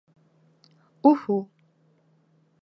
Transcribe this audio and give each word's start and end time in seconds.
У-һу... 1.09 1.37